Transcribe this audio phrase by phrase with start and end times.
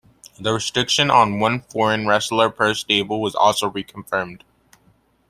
[0.39, 4.41] The restriction on one foreign wrestler per stable was also reconfirmed.